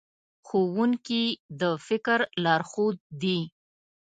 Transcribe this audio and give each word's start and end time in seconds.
ښوونکي 0.47 1.23
د 1.61 1.63
فکر 1.87 2.19
لارښود 2.43 2.97
دي. 3.21 3.39